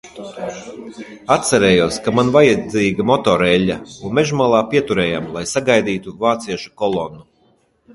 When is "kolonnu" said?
6.85-7.27